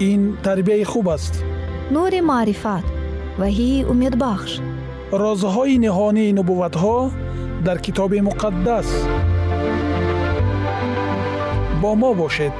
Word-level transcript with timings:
ин 0.00 0.36
тарбияи 0.42 0.84
хуб 0.84 1.08
аст. 1.08 1.44
Нури 1.90 2.20
маърифат 2.20 2.84
ваҳии 3.40 3.84
умедбахш. 3.92 4.52
Розҳои 5.22 5.76
ниҳонии 5.84 6.34
нубувватҳо 6.38 6.98
дар 7.66 7.78
китоби 7.84 8.20
муқаддас. 8.28 8.88
Бо 11.82 11.90
мо 12.00 12.10
бошед. 12.20 12.56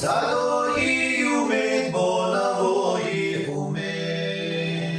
Садои 0.00 1.24
умед 1.38 1.84
бо 1.94 2.08
навои 2.34 3.26
умед. 3.60 4.98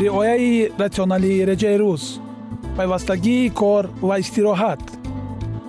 Риояи 0.00 0.70
ратсионалии 0.82 1.44
реҷаи 1.50 1.76
рӯз. 1.82 2.04
Пайвастагии 2.76 3.50
кор 3.60 3.84
ва 4.08 4.14
истироҳат 4.22 4.82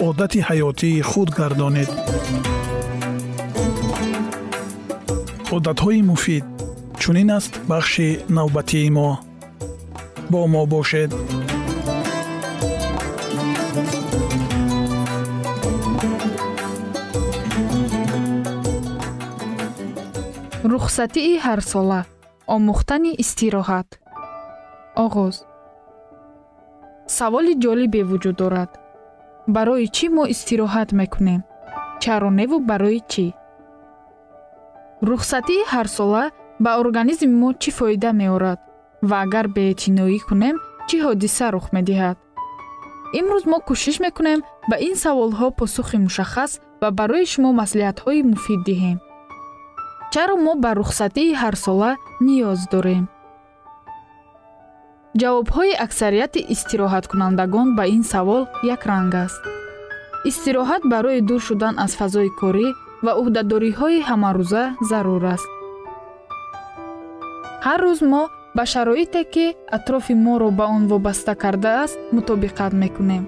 одати 0.00 0.40
ҳаётии 0.48 1.02
худ 1.10 1.28
гардонед. 1.38 1.90
Одатҳои 5.56 6.02
муфид 6.10 6.44
чунин 7.00 7.30
аст 7.38 7.52
бахши 7.70 8.08
навбатии 8.36 8.90
мо. 8.96 9.10
Бо 10.30 10.40
мо 10.52 10.62
бошед. 10.72 11.10
Рухсатии 20.72 21.40
ҳарсола 21.46 22.00
омӯхтани 22.54 23.12
истироҳат. 23.22 23.88
Оғоз. 25.04 25.36
Саволи 27.16 27.54
ҷолибе 27.62 28.02
вуҷуд 28.10 28.36
дорад 28.42 28.70
барои 29.46 29.86
чӣ 29.96 30.06
мо 30.16 30.24
истироҳат 30.34 30.90
мекунем? 31.00 31.40
Чароневу 32.02 32.58
барои 32.70 33.00
чӣ? 33.12 33.26
Рухсатии 35.08 35.68
ҳарсола 35.72 36.24
ба 36.64 36.70
организми 36.82 37.34
мо 37.42 37.50
чӣ 37.62 37.70
фоида 37.78 38.10
меорад? 38.20 38.60
Ва 39.08 39.16
агар 39.24 39.46
беэътиноӣ 39.54 40.18
кунем 40.28 40.56
чӣ 40.88 40.96
ҳодиса 41.04 41.46
рух 41.54 41.66
медиҳад? 41.76 42.16
Имрӯз 43.18 43.44
мо 43.50 43.58
кӯшиш 43.68 43.96
мекунем 44.04 44.40
ба 44.70 44.76
ин 44.88 44.94
саволҳо 45.04 45.46
посухи 45.58 45.98
мушаххас 46.04 46.52
ва 46.82 46.88
барои 46.98 47.26
шумо 47.32 47.50
маслиҳатҳои 47.60 48.26
муфид 48.30 48.60
диҳем. 48.68 48.98
Чаро 50.12 50.36
мо 50.44 50.52
ба 50.64 50.70
рухсатии 50.80 51.38
ҳарсола 51.42 51.90
ниёз 52.26 52.60
дорем 52.72 53.04
ҷавобҳои 55.20 55.78
аксарияти 55.86 56.40
истироҳаткунандагон 56.54 57.68
ба 57.78 57.84
ин 57.96 58.02
савол 58.12 58.42
якранг 58.74 59.14
аст. 59.24 59.42
Истироҳат 60.30 60.82
барои 60.92 61.20
дур 61.28 61.40
шудан 61.48 61.74
аз 61.84 61.92
фазои 62.00 62.30
корӣ 62.40 62.68
ва 63.04 63.12
уҳдадориҳои 63.20 64.04
ҳамарӯза 64.08 64.64
зарур 64.90 65.24
аст. 65.34 65.48
Ҳар 67.66 67.80
рӯз 67.86 68.00
мо 68.12 68.22
ба 68.56 68.64
шароите 68.72 69.22
ки 69.34 69.46
атрофи 69.76 70.14
моро 70.26 70.48
ба 70.58 70.64
он 70.76 70.82
вобаста 70.92 71.32
кардааст 71.42 71.96
мутобиқат 72.16 72.72
мекунем 72.82 73.24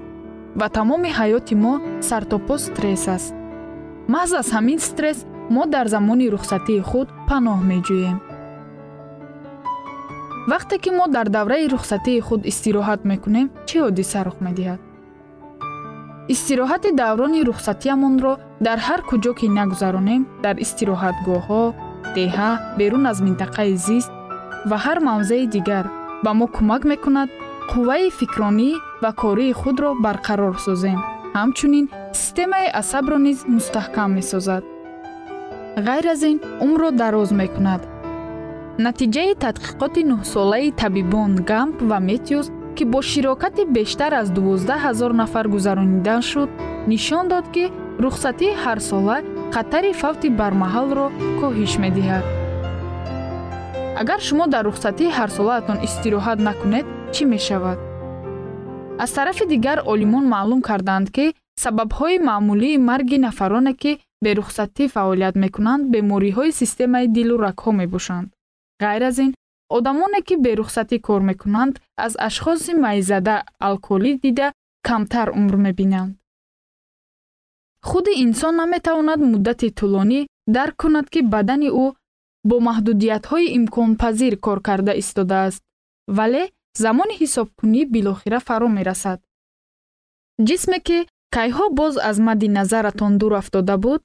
ва 0.60 0.66
тамоми 0.76 1.10
ҳаёти 1.18 1.54
мо 1.64 1.74
сартопо 2.08 2.54
стресс 2.66 3.06
аст. 3.16 3.34
Маҳз 4.12 4.30
аз 4.40 4.48
ҳамин 4.56 4.78
стресс 4.88 5.18
мо 5.54 5.62
дар 5.74 5.86
замони 5.94 6.26
рухсатии 6.34 6.86
худ 6.88 7.08
паноҳ 7.28 7.58
меҷӯем 7.70 8.18
вақте 10.52 10.78
ки 10.78 10.90
мо 10.90 11.06
дар 11.08 11.28
давраи 11.28 11.68
рухсатии 11.74 12.20
худ 12.26 12.42
истироҳат 12.50 13.00
мекунем 13.10 13.46
чӣ 13.68 13.76
ҳодиса 13.84 14.20
рух 14.26 14.38
медиҳад? 14.46 14.80
Истироҳати 16.34 16.90
даврони 17.02 17.40
рухсатиамонро 17.48 18.32
дар 18.66 18.78
ҳар 18.86 19.00
куҷо 19.10 19.32
ки 19.38 19.46
нагузаронем 19.58 20.22
дар 20.44 20.56
истироҳатгоҳҳо 20.64 21.62
деҳа 22.16 22.50
берун 22.78 23.04
аз 23.10 23.18
минтақаи 23.26 23.72
зист 23.86 24.10
ва 24.70 24.76
ҳар 24.84 24.98
мавзеи 25.08 25.46
дигар 25.56 25.84
ба 26.24 26.30
мо 26.38 26.46
кӯмак 26.56 26.82
мекунад 26.92 27.28
қувваи 27.70 28.14
фикронӣ 28.18 28.70
ва 29.02 29.10
кории 29.22 29.56
худро 29.60 29.90
барқарор 30.04 30.54
созем. 30.66 31.00
Ҳамчунин 31.38 31.86
системаи 32.20 32.68
асабро 32.80 33.18
низ 33.26 33.38
мустаҳкам 33.54 34.10
месозад. 34.18 34.62
Ғайр 35.86 36.06
аз 36.14 36.22
ин 36.30 36.38
умрро 36.64 36.90
дароз 37.02 37.30
мекунад 37.42 37.80
натиҷаи 38.84 39.32
тадқиқоти 39.44 40.02
нӯҳсолаи 40.10 40.68
табибон 40.82 41.32
гамп 41.50 41.76
ва 41.90 41.98
метиус 42.08 42.46
ки 42.76 42.84
бо 42.92 43.00
широкати 43.10 43.62
бештар 43.76 44.12
аз 44.20 44.28
12 44.30 44.76
ҳазор 44.84 45.10
нафар 45.20 45.46
гузаронида 45.54 46.16
шуд 46.30 46.50
нишон 46.90 47.24
дод 47.32 47.46
ки 47.54 47.64
рухсатии 48.04 48.58
ҳарсола 48.64 49.16
хатари 49.54 49.92
фавти 50.00 50.28
бармаҳалро 50.40 51.06
коҳиш 51.40 51.72
медиҳад. 51.84 52.24
Агар 54.00 54.20
шумо 54.26 54.44
дар 54.54 54.64
рухсатии 54.68 55.14
ҳарсолаатон 55.18 55.78
истироҳат 55.86 56.38
накунед 56.48 56.86
чӣ 57.14 57.22
мешавад? 57.34 57.78
Аз 59.04 59.10
тарафи 59.16 59.44
дигар 59.54 59.78
олимон 59.92 60.24
маълум 60.34 60.60
карданд 60.68 61.06
ки 61.16 61.26
сабабҳои 61.64 62.24
маъмулии 62.28 62.82
марги 62.88 63.18
нафароне 63.26 63.72
ки 63.82 63.92
берухсатӣ 64.24 64.84
фаъолият 64.94 65.34
мекунанд 65.44 65.82
бемориҳои 65.94 66.56
системаи 66.60 67.06
дилу 67.16 67.34
рагҳо 67.46 67.72
мебошанд 67.82 68.28
ғайр 68.82 69.02
аз 69.08 69.18
ин 69.24 69.30
одамоне 69.76 70.20
ки 70.26 70.34
берухсатӣ 70.44 70.96
кор 71.06 71.20
мекунанд 71.30 71.74
аз 72.04 72.12
ашхоси 72.28 72.72
майзада 72.84 73.36
алколӣ 73.68 74.12
дида 74.22 74.52
камтар 74.86 75.28
умр 75.38 75.56
мебинанд. 75.66 76.16
Худи 77.88 78.12
инсон 78.24 78.54
наметавонад 78.60 79.20
муддати 79.30 79.68
тӯлонӣ 79.78 80.20
дарк 80.54 80.74
кунад 80.82 81.06
ки 81.12 81.20
бадани 81.34 81.70
ӯ 81.84 81.86
бо 82.48 82.56
маҳдудиятҳои 82.68 83.52
имконпазир 83.58 84.34
кор 84.44 84.58
карда 84.68 84.92
истодааст 85.02 85.62
вале 86.16 86.42
замони 86.82 87.14
ҳисобкунӣ 87.20 87.80
билохира 87.94 88.40
фаро 88.46 88.68
мерасад. 88.76 89.18
Ҷисме 90.46 90.78
ки 90.86 90.98
кайҳо 91.36 91.66
боз 91.78 91.94
аз 92.10 92.16
мадди 92.26 92.48
назаратон 92.58 93.12
дур 93.20 93.32
афтода 93.40 93.76
буд 93.84 94.00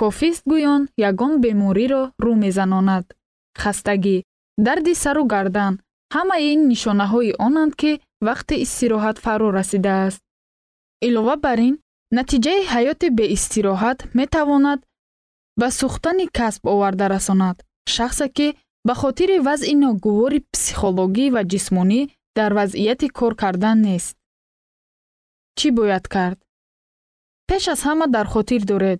кофист 0.00 0.42
гӯён 0.50 0.82
ягон 1.08 1.32
бемориро 1.44 2.02
рӯ 2.24 2.32
мезанонад 2.44 3.04
хастагӣ 3.62 4.16
дарди 4.66 4.94
сару 5.02 5.24
гардан. 5.34 5.74
Ҳамаи 6.14 6.44
ин 6.54 6.60
нишонаҳои 6.70 7.36
онанд 7.46 7.72
ки 7.80 7.92
вақти 8.26 8.54
истироҳат 8.64 9.16
фаро 9.24 9.48
расидааст. 9.58 10.20
Илова 11.06 11.36
бар 11.44 11.58
ин 11.68 11.74
натиҷаи 12.16 12.62
ҳаёти 12.72 13.08
беистироҳат 13.18 13.98
метавонад 14.18 14.80
ба 15.60 15.68
сӯхтани 15.78 16.26
касб 16.38 16.62
оварда 16.74 17.06
расонад. 17.14 17.56
Шахсе 17.94 18.26
ки 18.36 18.48
ба 18.86 18.94
хотири 19.02 19.36
вазъи 19.46 19.74
ногувори 19.84 20.40
психологӣ 20.54 21.26
ва 21.34 21.42
ҷисмонӣ 21.52 22.00
дар 22.38 22.50
вазъияти 22.58 23.08
кор 23.18 23.32
кардан 23.42 23.78
нест. 23.86 24.16
Чӣ 25.58 25.68
бояд 25.78 26.04
кард? 26.14 26.38
Пеш 27.48 27.64
аз 27.74 27.80
ҳама 27.86 28.06
дар 28.16 28.26
хотир 28.34 28.62
доред. 28.72 28.98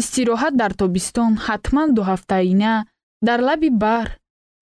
Истироҳат 0.00 0.54
дар 0.60 0.72
тобистон 0.80 1.32
ҳатман 1.46 1.88
дуҳафтаина 1.96 2.74
дар 3.22 3.40
лаби 3.48 3.70
баҳр 3.82 4.08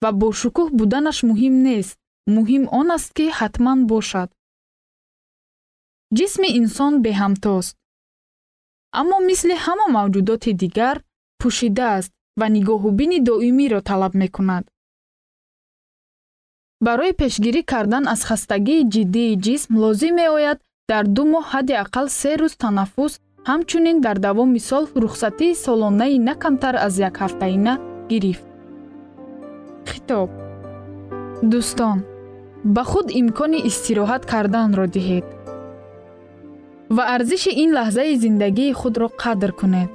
ва 0.02 0.10
бошукӯҳ 0.22 0.68
буданаш 0.78 1.18
муҳим 1.30 1.54
нест. 1.68 1.96
Муҳим 2.36 2.64
он 2.80 2.88
аст 2.96 3.10
ки 3.16 3.26
ҳатман 3.38 3.78
бошад. 3.92 4.28
Ҷисми 6.16 6.48
инсон 6.60 6.92
беҳамтост. 7.04 7.74
Аммо 9.00 9.16
мисли 9.28 9.54
ҳама 9.64 9.86
мавҷудоти 9.96 10.52
дигар 10.62 10.96
пӯшидааст 11.40 12.12
ва 12.40 12.46
нигоҳубини 12.56 13.18
доимиро 13.28 13.80
талаб 13.88 14.12
мекунад. 14.22 14.64
Барои 16.86 17.12
пешгирӣ 17.20 17.62
кардан 17.72 18.04
аз 18.14 18.20
хастагии 18.28 18.88
ҷиддии 18.92 19.38
ҷисм 19.44 19.72
лозим 19.82 20.14
меояд 20.20 20.58
дар 20.90 21.04
ду 21.16 21.22
моҳ 21.32 21.44
ҳадди 21.52 21.74
ақал 21.84 22.06
се 22.20 22.32
рӯз 22.40 22.54
танаффус 22.62 23.12
ҳамчунин 23.48 23.96
дар 24.06 24.16
давоми 24.26 24.60
сол 24.68 24.84
рухсатии 25.02 25.58
солонаи 25.64 26.16
на 26.28 26.34
камтар 26.42 26.74
аз 26.86 26.94
якҳафтаина 27.08 27.74
гирифт. 28.10 28.46
Хитоб. 29.90 30.30
Дӯстон. 31.50 31.98
Ба 32.74 32.82
худ 32.90 33.06
имкони 33.20 33.58
истироҳат 33.70 34.22
карданро 34.32 34.86
диҳед 34.96 35.26
ва 36.96 37.02
арзиши 37.14 37.52
ин 37.62 37.70
лаҳзаи 37.78 38.18
зиндагии 38.24 38.76
худро 38.80 39.08
қадр 39.22 39.50
кунед. 39.60 39.90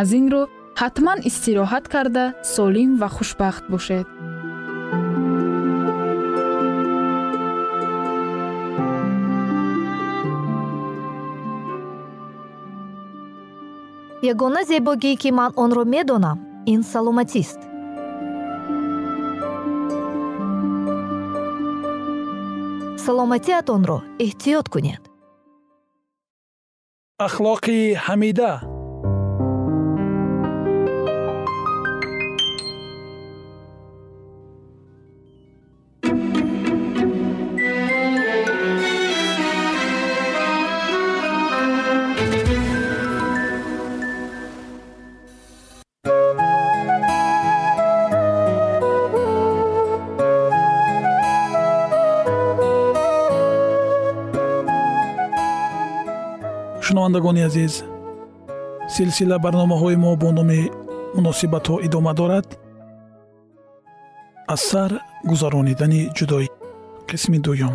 Аз 0.00 0.08
ин 0.18 0.26
рӯ 0.32 0.42
ҳатман 0.80 1.18
истироҳат 1.28 1.84
карда 1.94 2.24
солим 2.54 2.90
ва 3.00 3.08
хушбахт 3.16 3.64
бошед. 3.72 4.06
Ягона 14.32 14.62
зебогӣ 14.70 15.12
ки 15.22 15.30
ман 15.38 15.50
онро 15.62 15.84
медонам 15.94 16.38
ин 16.66 16.82
саломатист. 16.82 17.60
Саломатиатонро 23.04 23.98
эҳтиёт 24.24 24.66
кунед. 24.72 25.02
Ахлоқи 27.26 27.78
ҳамида 28.06 28.73
шунавандагони 57.14 57.42
азиз. 57.48 57.84
Силсила 58.94 59.38
барномаҳои 59.38 59.96
мо 60.04 60.16
бо 60.22 60.30
номи 60.32 60.70
муносибатҳо 61.16 61.76
идома 61.86 62.12
дорад. 62.20 62.46
Аз 64.54 64.60
сар 64.70 64.90
гузаронидани 65.30 66.00
ҷудоӣ 66.16 66.46
қисми 67.08 67.38
дуюм. 67.44 67.74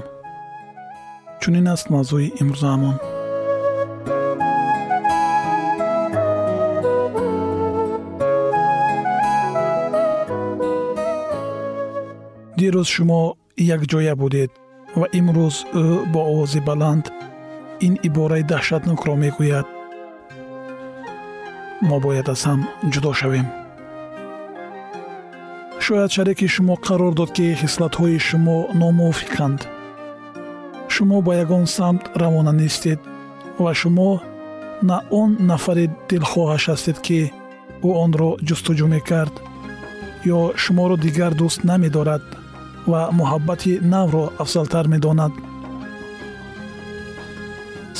Чунин 1.41 1.67
аст 1.73 1.87
мавзӯи 1.93 2.27
имрӯзаамон 2.41 2.95
дирӯз 12.59 12.87
шумо 12.95 13.21
якҷоя 13.75 14.13
будед 14.21 14.51
ва 14.99 15.05
имрӯз 15.19 15.55
ӯ 15.81 15.83
бо 16.13 16.19
овози 16.31 16.61
баланд 16.69 17.05
ин 17.87 17.93
ибораи 18.07 18.43
даҳшатнокро 18.51 19.13
мегӯяд. 19.23 19.67
Мо 21.87 21.97
бояд 22.05 22.27
аз 22.33 22.41
ҳам 22.47 22.61
ҷудо 22.93 23.11
шавем. 23.19 23.47
Шояд 25.85 26.11
шареки 26.15 26.47
шумо 26.55 26.75
қарор 26.87 27.13
дод 27.19 27.31
ки 27.37 27.45
хислатҳои 27.61 28.17
шумо 28.27 28.57
номувофиқанд 28.79 29.61
шумо 30.93 31.17
ба 31.25 31.33
ягон 31.43 31.65
самт 31.77 32.03
равона 32.21 32.53
нестед 32.61 32.99
ва 33.63 33.71
шумо 33.81 34.11
на 34.89 34.97
он 35.21 35.29
нафари 35.49 35.85
дилхоҳаш 36.09 36.63
ҳастед 36.71 36.97
ки 37.05 37.19
ӯ 37.87 37.89
онро 38.03 38.29
ҷустуҷӯ 38.47 38.87
мекард 38.95 39.35
ё 40.37 40.39
шуморо 40.63 40.95
дигар 41.05 41.31
дӯст 41.39 41.59
намедорад 41.69 42.23
ва 42.91 43.01
муҳаббати 43.19 43.73
навро 43.93 44.25
афзалтар 44.43 44.85
медонад 44.93 45.33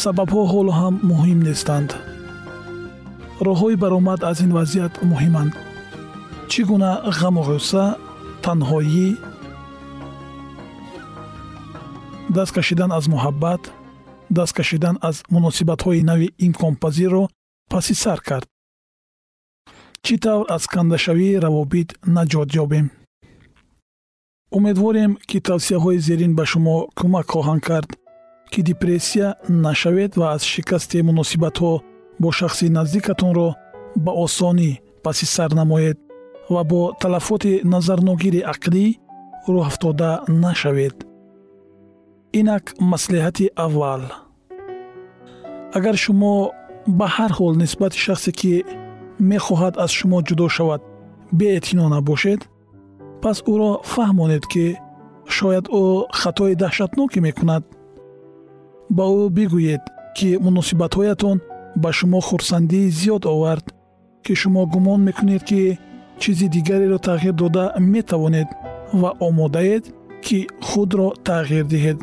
сабабҳо 0.03 0.41
ҳоло 0.53 0.71
ҳам 0.79 0.95
муҳим 1.11 1.39
нестанд. 1.49 1.89
Роҳҳои 3.47 3.75
баромад 3.83 4.19
аз 4.31 4.37
ин 4.45 4.51
вазъият 4.57 4.93
муҳиманд. 5.11 5.53
Чӣ 6.51 6.61
гуна 6.69 6.91
ғаму 7.19 7.41
ғусса 7.49 7.83
танҳоӣ 8.45 9.07
даст 12.37 12.51
кашидан 12.57 12.91
аз 12.97 13.05
муҳаббат 13.13 13.61
даст 14.37 14.53
кашидан 14.57 14.95
аз 15.09 15.15
муносибатҳои 15.35 16.07
нави 16.09 16.27
имконпазирро 16.45 17.23
паси 17.71 17.93
сар 18.03 18.19
кард. 18.29 18.47
Чӣ 20.05 20.15
тавр 20.23 20.45
аз 20.55 20.63
кандашавии 20.73 21.39
равобит 21.45 21.89
наҷот 22.15 22.49
ёбем? 22.63 22.87
Умедворем 24.57 25.11
ки 25.29 25.37
тавсияҳои 25.49 25.99
зерин 26.07 26.33
ба 26.39 26.43
шумо 26.51 26.75
кӯмак 26.97 27.27
хоҳанд 27.33 27.61
кард 27.69 27.89
ки 28.51 28.61
депрессия 28.61 29.35
нашавед 29.49 30.11
ва 30.19 30.27
аз 30.35 30.43
шикасти 30.53 31.01
муносибатҳо 31.09 31.73
бо 32.21 32.29
шахси 32.31 32.65
наздикатонро 32.77 33.49
ба 34.05 34.11
осонӣ 34.25 34.71
паси 35.03 35.25
сар 35.35 35.51
намоед 35.59 35.97
ва 36.53 36.63
бо 36.71 36.81
талафоти 37.01 37.53
назарногири 37.73 38.41
ақлӣ 38.53 38.85
рӯҳафтода 39.53 40.11
нашавед. 40.45 40.95
Инак 42.39 42.65
маслиҳати 42.91 43.45
аввал. 43.65 44.03
Агар 45.77 45.95
шумо 46.03 46.33
ба 46.99 47.07
ҳар 47.15 47.31
ҳол 47.37 47.53
нисбати 47.63 47.99
шахсе 48.05 48.31
ки 48.39 48.53
мехоҳад 49.31 49.75
аз 49.83 49.91
шумо 49.99 50.17
ҷудо 50.27 50.47
шавад 50.55 50.81
беэътино 51.39 51.85
набошед 51.95 52.41
пас 53.21 53.37
ӯро 53.53 53.71
фаҳмонед 53.93 54.43
ки 54.53 54.65
шояд 55.37 55.65
ӯ 55.81 55.83
хатои 56.19 56.53
даҳшатноке 56.63 57.19
мекунад 57.27 57.63
ба 58.97 59.05
ӯ 59.21 59.23
бигӯед 59.37 59.83
ки 60.17 60.29
муносибатҳоятон 60.45 61.37
ба 61.81 61.89
шумо 61.97 62.19
хурсандии 62.27 62.91
зиёд 62.99 63.23
овард 63.33 63.65
ки 64.25 64.33
шумо 64.41 64.61
гумон 64.73 64.99
мекунед 65.07 65.43
ки 65.49 65.61
чизи 66.21 66.47
дигареро 66.55 66.97
тағйир 67.07 67.33
дода 67.41 67.63
метавонед 67.93 68.49
ва 69.01 69.09
омодаед 69.27 69.83
ки 70.25 70.47
худро 70.67 71.07
тағйир 71.27 71.65
диҳед. 71.73 71.99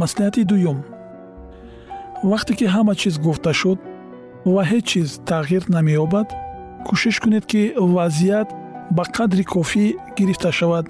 Маслиҳати 0.00 0.42
дуюм. 0.50 0.78
Вақте 2.30 2.52
ки 2.58 2.66
ҳама 2.74 2.94
чиз 3.00 3.14
гуфта 3.24 3.52
шуд 3.60 3.78
ва 4.54 4.62
ҳеҷ 4.70 4.84
чиз 4.90 5.08
тағйир 5.30 5.62
намеёбад 5.74 6.28
кӯшиш 6.86 7.16
кунед 7.22 7.44
ки 7.50 7.62
вазъият 7.94 8.48
ба 8.96 9.02
қадри 9.16 9.44
кофӣ 9.52 9.86
гирифта 10.16 10.50
шавад 10.58 10.86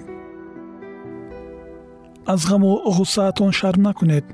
аз 2.27 2.45
ғаму 2.49 2.71
ғуссаатон 2.97 3.51
шарм 3.51 3.81
накунед. 3.87 4.25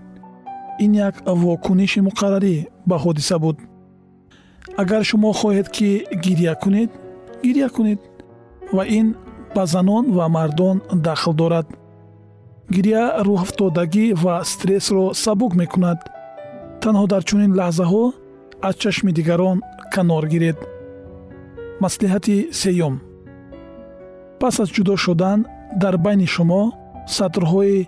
Ин 0.79 0.95
як 0.95 1.15
вокуниши 1.25 2.01
муқаррарӣ 2.01 2.67
ба 2.85 2.97
ҳодиса 2.97 3.37
буд. 3.39 3.57
Агар 4.77 5.03
шумо 5.03 5.31
хоҳед 5.39 5.67
ки 5.75 6.05
гирья 6.23 6.55
кунед 6.55 6.89
гирья 7.43 7.69
кунед 7.69 7.99
ва 8.75 8.83
ин 8.99 9.15
ба 9.55 9.65
занон 9.65 10.05
ва 10.17 10.27
мардон 10.35 10.81
дахл 11.05 11.33
дорад. 11.33 11.67
Гирья 12.75 13.03
рӯҳафтодагӣ 13.25 14.05
ва 14.23 14.35
стрессро 14.51 15.13
сабук 15.23 15.53
мекунад. 15.61 15.99
Танҳо 16.81 17.05
дар 17.13 17.23
чунин 17.29 17.51
лаҳзаҳо 17.59 18.03
аз 18.67 18.75
чашми 18.81 19.11
дигарон 19.17 19.57
канор 19.93 20.25
гиред. 20.33 20.57
Маслиҳати 21.83 22.37
сеюм. 22.61 22.95
Пас 24.39 24.55
аз 24.63 24.69
ҷудо 24.75 24.93
шудан 25.03 25.39
дар 25.81 25.95
байни 26.05 26.27
шумо 26.35 26.63
сатрҳои 27.07 27.87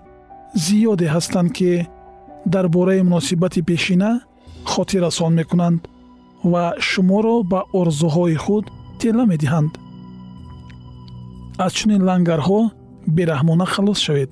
зиёде 0.64 1.06
ҳастанд 1.14 1.50
ки 1.56 1.72
дар 2.54 2.66
бораи 2.68 3.02
муносибати 3.02 3.60
пешина 3.62 4.10
хотиррасон 4.72 5.32
мекунанд 5.40 5.80
ва 6.52 6.64
шуморо 6.88 7.36
ба 7.52 7.60
орзуҳои 7.80 8.36
худ 8.44 8.64
тела 9.00 9.24
медиҳанд. 9.32 9.72
Аз 11.64 11.72
чунин 11.78 12.02
лангарҳо 12.08 12.60
бераҳмона 13.16 13.66
халос 13.74 13.98
шавед. 14.06 14.30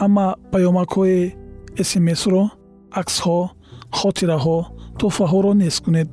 Ҳама 0.00 0.26
паёмакҳои 0.52 1.20
смсро 1.90 2.42
аксҳо 3.00 3.38
хотираҳо 3.98 4.58
тӯҳфаҳоро 4.98 5.52
нест 5.62 5.80
кунед. 5.84 6.08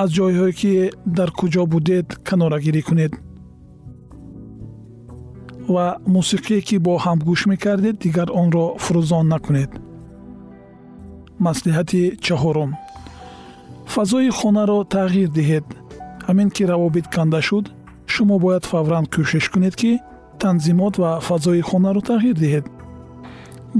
Аз 0.00 0.08
ҷойҳое 0.16 0.52
ки 0.60 0.72
дар 1.16 1.30
куҷо 1.38 1.62
будед 1.74 2.06
канорагирӣ 2.28 2.82
кунед 2.88 3.12
ва 5.74 5.86
мусиқие 6.14 6.60
ки 6.66 6.76
бо 6.84 6.92
ҳам 7.04 7.18
гӯш 7.28 7.40
мекардед 7.52 7.96
дигар 8.04 8.28
онро 8.42 8.66
фурӯзон 8.84 9.26
накунед. 9.32 9.70
Маслиҳати 11.46 12.02
чаҳорум. 12.24 12.70
Фазои 13.94 14.30
хонаро 14.38 14.78
тағйир 14.94 15.28
диҳед. 15.38 15.66
Ҳамин 16.26 16.48
ки 16.54 16.62
равобит 16.70 17.06
канда 17.14 17.40
шуд 17.48 17.64
шумо 18.12 18.36
бояд 18.44 18.64
фавран 18.70 19.04
кӯшиш 19.14 19.46
кунед 19.52 19.74
ки 19.80 19.92
танзимот 20.40 20.94
ва 21.02 21.10
фазои 21.28 21.62
хонаро 21.68 22.00
тағйир 22.10 22.36
диҳед. 22.44 22.66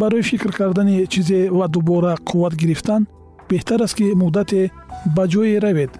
Барои 0.00 0.22
фикр 0.30 0.50
кардани 0.58 1.06
чизе 1.12 1.40
ва 1.58 1.66
дубора 1.74 2.14
қувват 2.28 2.54
гирифтан 2.60 3.02
беҳтар 3.50 3.80
аст 3.86 3.94
ки 3.98 4.06
муддате 4.22 4.70
ба 5.16 5.24
ҷое 5.32 5.58
равед. 5.64 5.92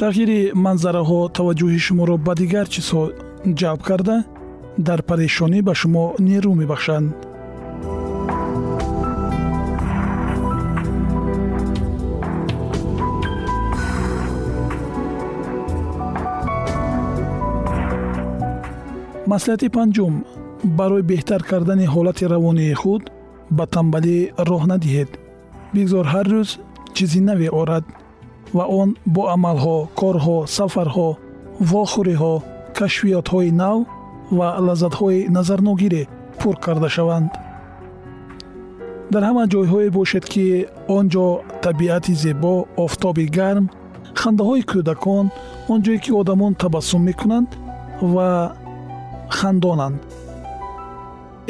Тағйири 0.00 0.40
манзараҳо 0.64 1.20
таваҷҷӯҳи 1.36 1.80
шуморо 1.86 2.14
ба 2.26 2.32
дигар 2.40 2.66
чизҳо 2.74 3.02
ҷалб 3.60 3.82
карда 3.88 4.16
дар 4.86 5.00
парешонӣ 5.08 5.60
ба 5.68 5.74
шумо 5.80 6.04
нерӯ 6.26 6.52
мебахшанд. 6.60 7.08
Маслиҳати 19.32 19.68
панҷум. 19.76 20.14
Барои 20.78 21.02
беҳтар 21.10 21.42
кардани 21.50 21.86
ҳолати 21.94 22.24
равонии 22.34 22.78
худ 22.82 23.02
ба 23.56 23.64
тамбалӣ 23.74 24.18
роҳ 24.48 24.62
надиҳед. 24.72 25.10
Бигзор 25.74 26.06
ҳар 26.12 26.26
рӯз 26.34 26.50
чизи 26.96 27.20
наве 27.28 27.48
орад 27.60 27.84
ва 28.56 28.64
он 28.80 28.88
бо 29.14 29.22
амалҳо 29.34 29.78
корҳо 30.00 30.38
сафарҳо 30.56 31.08
вохӯриҳо 31.70 32.34
кашфиётҳои 32.78 33.50
нав 33.62 33.78
ва 34.30 34.48
лаззатҳои 34.66 35.28
назарногире 35.36 36.02
пур 36.38 36.54
карда 36.64 36.88
шаванд. 36.96 37.30
Дар 39.12 39.22
ҳама 39.28 39.44
ҷойҳое 39.52 39.90
бошед 39.98 40.24
ки 40.32 40.44
он 40.96 41.04
ҷо 41.14 41.26
табиати 41.64 42.14
зебо 42.24 42.54
офтоби 42.84 43.26
гарм 43.38 43.66
хандаҳои 44.20 44.62
кӯдакон 44.70 45.26
он 45.72 45.78
ҷое 45.84 45.98
ки 46.04 46.10
одамон 46.20 46.52
табассум 46.62 47.02
мекунанд 47.08 47.48
ва 48.14 48.28
хандонанд. 49.38 49.98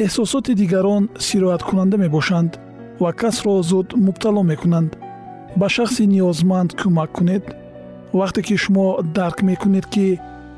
Эҳсосоти 0.04 0.52
дигарон 0.60 1.02
сирояткунанда 1.26 1.96
мебошанд 2.04 2.52
ва 3.02 3.10
касро 3.20 3.62
зуд 3.70 3.88
мубтало 4.06 4.42
мекунанд. 4.52 4.90
Ба 5.60 5.66
шахси 5.76 6.04
ниёзманд 6.14 6.70
кӯмак 6.80 7.10
кунед. 7.16 7.44
Вақте 8.18 8.40
ки 8.46 8.54
шумо 8.62 8.86
дарк 9.16 9.38
мекунед 9.50 9.86
ки 9.94 10.06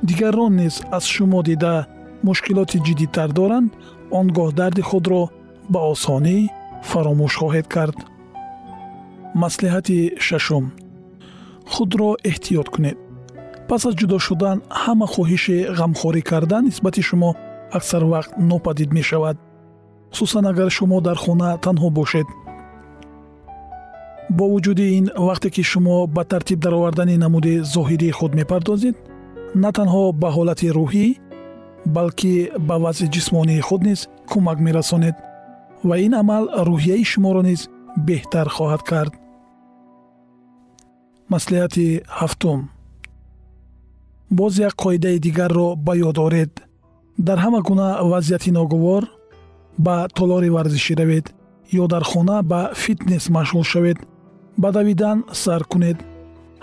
дигарон 0.08 0.52
низ 0.60 0.74
аз 0.96 1.04
шумо 1.14 1.42
дида 1.48 1.86
мушкилоти 2.26 2.78
ҷиддитар 2.86 3.30
доранд 3.38 3.70
он 4.18 4.26
гоҳ 4.36 4.50
дарди 4.60 4.82
худро 4.90 5.22
ба 5.72 5.80
осонӣ 5.92 6.36
фаромӯш 6.90 7.32
хоҳед 7.40 7.66
кард. 7.74 7.96
Маслиҳати 9.42 9.98
шашум. 10.26 10.64
Худро 11.72 12.10
эҳтиёт 12.30 12.68
кунед. 12.74 12.98
Пас 13.68 13.82
аз 13.88 13.94
ҷудо 14.00 14.16
шудан 14.26 14.56
ҳама 14.82 15.06
хоҳиши 15.14 15.56
ғамхорӣ 15.78 16.22
кардан 16.30 16.62
нисбати 16.68 17.02
шумо 17.08 17.30
аксар 17.76 18.02
вақт 18.12 18.32
нопадид 18.50 18.90
мешавад. 18.98 19.36
Хусусан 20.10 20.44
агар 20.50 20.68
шумо 20.76 20.98
дар 21.06 21.16
хона 21.24 21.48
танҳо 21.64 21.88
бошед. 21.98 22.28
Бо 24.36 24.44
вуҷуди 24.52 24.86
ин 24.98 25.06
вақте 25.28 25.48
ки 25.54 25.62
шумо 25.70 25.96
ба 26.16 26.22
тартиб 26.30 26.58
даровардани 26.64 27.16
намуди 27.24 27.52
зоҳирии 27.74 28.16
худ 28.18 28.32
мепардозед 28.40 28.96
на 29.62 29.70
танҳо 29.78 30.02
ба 30.22 30.28
ҳолати 30.36 30.68
рӯҳӣ 30.78 31.06
балки 31.86 32.50
ба 32.58 32.76
вазъи 32.78 33.08
ҷисмонии 33.14 33.60
худ 33.60 33.82
низ 33.88 34.00
кӯмак 34.30 34.58
мерасонед. 34.66 35.16
Ва 35.88 35.96
ин 36.06 36.14
амал 36.14 36.44
рӯҳияи 36.66 37.04
шуморо 37.12 37.42
низ 37.42 37.60
беҳтар 38.06 38.48
хоҳад 38.56 38.82
кард. 38.90 39.12
Маслиҳати 41.32 41.86
ҳафтум. 42.18 42.60
Боз 44.38 44.52
як 44.68 44.74
қоидаи 44.82 45.18
дигарро 45.26 45.68
ба 45.86 45.92
ёд 46.08 46.18
оред. 46.26 46.52
Дар 47.26 47.38
ҳама 47.44 47.60
гуна 47.68 47.88
вазъияти 48.10 48.50
ногувор 48.58 49.04
ба 49.78 49.96
толори 50.16 50.50
варзишӣ 50.56 50.94
равед 51.00 51.26
ё 51.82 51.84
дар 51.92 52.04
хона 52.10 52.42
ба 52.42 52.60
фитнес 52.82 53.24
машғул 53.36 53.64
шавед 53.72 53.98
ба 54.62 54.68
давидан 54.72 55.18
сар 55.32 55.62
кунед. 55.64 55.98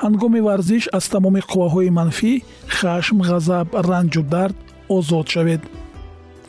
Ҳангоми 0.04 0.42
варзиш 0.48 0.84
аз 0.98 1.06
тамоми 1.14 1.42
қувваҳои 1.50 1.90
манфӣ 1.98 2.34
хашм 2.78 3.18
ғазаб 3.30 3.68
ранҷу 3.90 4.24
дард 4.34 4.58
озод 4.96 5.28
шавед. 5.34 5.62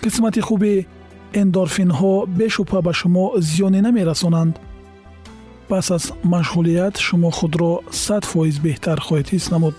Қисмати 0.03 0.41
хуби 0.41 0.87
эндорфинҳо 1.41 2.15
бешубҳа 2.39 2.81
ба 2.87 2.93
шумо 3.01 3.25
зиёне 3.49 3.81
намерасонанд. 3.87 4.55
Пас 5.69 5.91
аз 5.97 6.05
машғулият 6.35 6.95
шумо 7.07 7.31
худро 7.39 7.73
сад 8.05 8.25
фоиз 8.31 8.57
беҳтар 8.65 8.99
хоҳед 9.07 9.29
ҳис 9.33 9.47
намуд. 9.53 9.75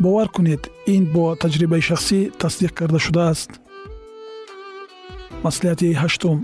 Бовар 0.00 0.28
кунед 0.36 0.62
ин 0.94 1.04
бо 1.14 1.24
таҷрибаи 1.42 1.82
шахсӣ 1.88 2.18
тасдиқ 2.40 2.72
карда 2.78 2.98
шудааст. 3.06 3.50
Маслиҳати 5.44 5.88
ҳаштум. 6.02 6.38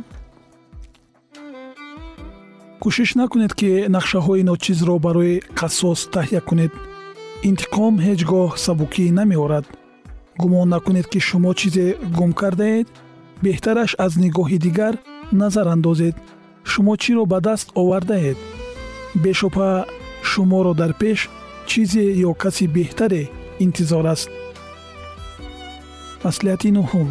Кӯшиш 2.83 3.11
накунед 3.21 3.53
ки 3.61 3.71
нақшаҳои 3.97 4.47
ночизро 4.51 4.97
барои 5.07 5.43
қассос 5.59 6.01
таҳия 6.15 6.41
кунед. 6.49 6.73
Интиқом 7.49 7.95
ҳеҷ 8.07 8.21
гоҳ 8.31 8.51
сабукӣ 8.65 9.05
намеорад 9.19 9.67
гумон 10.41 10.69
накунед 10.69 11.07
ки 11.13 11.21
шумо 11.29 11.53
чизе 11.61 11.87
гум 12.17 12.33
кардаед 12.41 12.89
беҳтараш 13.43 13.91
аз 14.05 14.13
нигоҳи 14.23 14.59
дигар 14.67 14.95
назар 15.41 15.67
андозед 15.75 16.17
шумо 16.71 16.95
чиро 17.03 17.25
ба 17.33 17.39
даст 17.41 17.69
овардаед? 17.81 18.39
Бешубҳа 19.23 19.73
шуморо 20.31 20.73
дар 20.81 20.93
пеш 21.01 21.19
чизе 21.71 22.05
ё 22.29 22.33
каси 22.43 22.67
беҳтаре 22.77 23.23
интизор 23.65 24.05
аст? 24.15 24.29
Маслиҳати 26.25 26.71
нуҳум. 26.79 27.09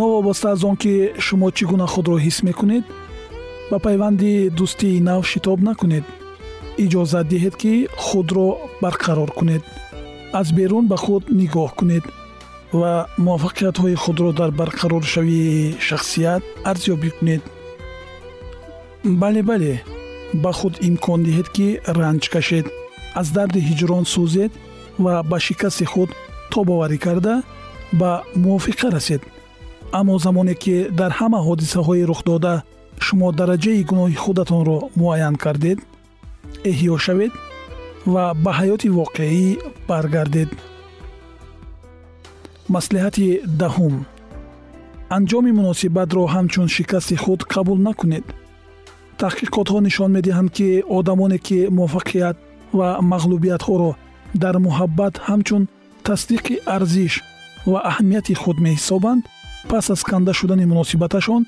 Новобаста 0.00 0.46
аз 0.54 0.60
он 0.68 0.76
ки 0.82 0.94
шумо 1.26 1.48
чӣ 1.56 1.64
гуна 1.70 1.86
худро 1.92 2.16
ҳис 2.24 2.38
мекунед 2.48 2.84
ба 3.70 3.78
пайванди 3.86 4.32
дӯстии 4.58 5.02
нав 5.08 5.22
шитоб 5.30 5.58
накунед. 5.68 6.04
Иҷозат 6.84 7.26
диҳед 7.32 7.54
ки 7.62 7.72
худро 8.04 8.48
барқарор 8.82 9.30
кунед 9.38 9.62
аз 10.32 10.52
берун 10.52 10.86
ба 10.86 10.96
худ 10.96 11.24
нигоҳ 11.40 11.70
кунед 11.78 12.04
ва 12.80 12.92
муваффақиятҳои 13.26 13.94
худро 14.02 14.30
дар 14.32 14.50
барқароршавии 14.60 15.76
шахсият 15.86 16.42
арзёбӣ 16.70 17.10
кунед. 17.18 17.42
Бале 19.04 19.42
бале 19.50 19.74
ба 20.42 20.52
худ 20.58 20.74
имкон 20.88 21.20
диҳед 21.26 21.48
ки 21.56 21.66
ранҷ 21.98 22.24
кашед 22.34 22.66
аз 23.20 23.28
дарди 23.36 23.60
ҳиҷрон 23.68 24.04
сӯзед 24.12 24.52
ва 25.04 25.14
ба 25.30 25.38
шикасти 25.46 25.84
худ 25.92 26.10
тобоварӣ 26.52 26.98
карда 27.06 27.34
ба 28.00 28.10
мувофиқа 28.42 28.88
расед. 28.96 29.22
Аммо 29.98 30.14
замоне 30.24 30.54
ки 30.62 30.74
дар 31.00 31.12
ҳама 31.18 31.38
ҳодисаҳои 31.46 32.08
рухдода 32.10 32.54
шумо 33.06 33.28
дараҷаи 33.38 33.86
гуноҳи 33.90 34.16
худатонро 34.24 34.78
муайян 35.00 35.34
кардед 35.44 35.78
эҳьё 36.70 36.96
шавед 37.06 37.32
ва 38.06 38.34
ба 38.44 38.52
ҳаёти 38.58 38.88
воқеӣ 38.98 39.58
баргардед. 39.88 40.50
Маслиҳати 42.74 43.26
даҳум. 43.60 43.94
Анҷоми 45.16 45.52
муносибатро 45.60 46.22
ҳамчун 46.34 46.66
шикасти 46.76 47.16
худ 47.22 47.40
қабул 47.52 47.78
накунед. 47.88 48.26
Таҳқиқотҳо 49.20 49.78
нишон 49.86 50.10
медиҳанд 50.16 50.50
ки 50.56 50.68
одамоне 50.98 51.38
ки 51.46 51.58
муваффақият 51.78 52.36
ва 52.78 52.88
мағлубиятҳоро 53.12 53.90
дар 54.42 54.54
муҳаббат 54.66 55.14
ҳамчун 55.28 55.62
тасдиқи 56.06 56.54
арзиш 56.76 57.14
ва 57.70 57.78
аҳамияти 57.90 58.34
худ 58.42 58.56
меҳисобанд 58.66 59.22
пас 59.70 59.90
аз 59.94 60.02
канда 60.10 60.32
шудани 60.38 60.64
муносибаташон 60.72 61.42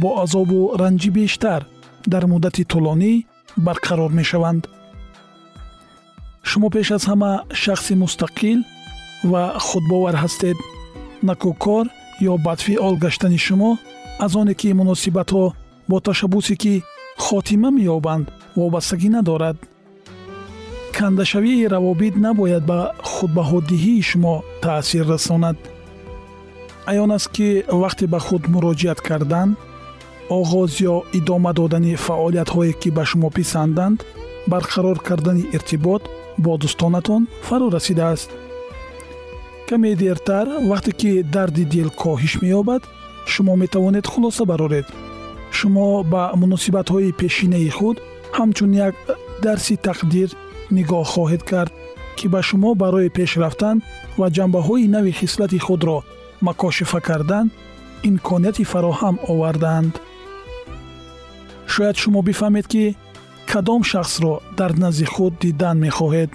бо 0.00 0.08
азобу 0.22 0.58
ранҷи 0.80 1.10
бештар 1.18 1.60
дар 2.12 2.24
муддати 2.32 2.62
тӯлонӣ 2.72 3.12
барқарор 3.66 4.10
мешаванд 4.20 4.62
шумо 6.48 6.68
пеш 6.74 6.88
аз 6.96 7.04
ҳама 7.10 7.32
шахси 7.62 7.94
мустақил 8.02 8.60
ва 9.30 9.42
худбовар 9.66 10.16
ҳастед. 10.22 10.56
Накӯкор 11.28 11.84
ё 12.30 12.34
бадфиол 12.46 12.94
гаштани 13.04 13.38
шумо 13.46 13.70
аз 14.24 14.32
оне 14.40 14.54
ки 14.60 14.68
муносибатҳо 14.80 15.44
бо 15.88 15.96
ташаббусе 16.06 16.54
ки 16.62 16.74
хотима 17.26 17.68
меёбанд 17.78 18.26
вобастагӣ 18.56 19.08
надорад. 19.16 19.56
Кандашавии 20.96 21.70
равобит 21.74 22.14
набояд 22.26 22.64
ба 22.70 22.78
худбаҳодиҳии 23.12 24.06
шумо 24.10 24.34
таъсир 24.62 25.04
расонад. 25.12 25.58
Аён 26.90 27.10
аст 27.16 27.28
ки 27.34 27.48
вақте 27.82 28.04
ба 28.12 28.18
худ 28.26 28.42
муроҷиат 28.52 29.00
кардан 29.08 29.48
оғоз 30.38 30.72
ё 30.92 30.96
идома 31.18 31.52
додани 31.58 31.94
фаъолиятҳое 32.06 32.72
ки 32.80 32.88
ба 32.96 33.04
шумо 33.10 33.28
писанданд 33.38 33.98
барқарор 34.52 34.98
кардани 35.08 35.44
иртибот 35.56 36.02
бо 36.38 36.52
дӯстонатон 36.62 37.22
фарӯ 37.46 37.66
расидааст. 37.76 38.30
Каме 39.68 39.94
дертар 40.02 40.46
вақте 40.70 40.92
ки 41.00 41.10
дарди 41.34 41.64
дил 41.64 41.88
коҳиш 42.02 42.34
меёбад 42.42 42.82
шумо 43.32 43.52
метавонед 43.62 44.06
хулоса 44.12 44.44
бароред. 44.50 44.86
Шумо 45.56 45.86
ба 46.12 46.22
муносибатҳои 46.40 47.16
пешинаи 47.20 47.70
худ 47.76 47.96
ҳамчун 48.36 48.70
як 48.88 48.94
дарси 49.44 49.74
тақдир 49.86 50.28
нигоҳ 50.76 51.04
хоҳед 51.12 51.42
кард 51.50 51.72
ки 52.16 52.26
ба 52.32 52.40
шумо 52.48 52.70
барои 52.82 53.14
пеш 53.16 53.30
рафтан 53.42 53.76
ва 54.18 54.26
ҷанбаҳои 54.36 54.90
нави 54.94 55.12
хислати 55.20 55.58
худро 55.66 55.98
макошифа 56.46 57.00
кардан 57.08 57.46
имконияти 58.08 58.64
фароҳам 58.72 59.16
овардаанд 59.30 59.94
шояд 61.72 61.96
шумо 62.02 62.20
бифаҳмед 62.28 62.66
ки 62.72 62.84
кадом 63.54 63.84
шахсро 63.84 64.40
дар 64.58 64.72
назди 64.82 65.04
худ 65.04 65.34
дидан 65.42 65.76
мехоҳед? 65.86 66.30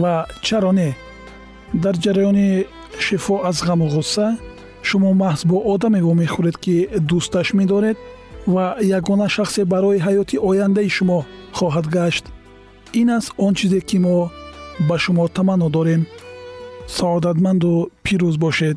Ва 0.00 0.14
чаро 0.46 0.72
не? 0.78 0.90
Дар 1.82 1.94
ҷараёни 2.04 2.48
шифо 3.04 3.36
аз 3.48 3.58
ғаму 3.68 3.86
ғусса 3.94 4.26
шумо 4.88 5.10
маҳз 5.22 5.40
бо 5.50 5.56
одаме 5.72 6.00
вомехӯред 6.06 6.56
ки 6.64 6.76
дӯсташ 7.08 7.48
медоред 7.58 7.96
ва 8.54 8.64
ягона 8.98 9.28
шахсе 9.36 9.62
барои 9.72 10.02
ҳаёти 10.06 10.36
ояндаи 10.48 10.90
шумо 10.96 11.18
хоҳад 11.58 11.86
гашт. 11.96 12.24
Ин 13.00 13.08
аст 13.16 13.30
он 13.44 13.52
чизе 13.58 13.80
ки 13.88 13.98
мо 14.04 14.16
ба 14.88 14.96
шумо 15.04 15.24
таманно 15.36 15.68
дорем. 15.76 16.02
Саодатманду 16.96 17.72
пирӯз 18.04 18.36
бошед 18.44 18.76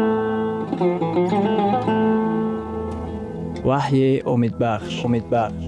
ваҳйи 3.67 4.21
умедбахш 4.33 4.95
умедбахш 5.05 5.65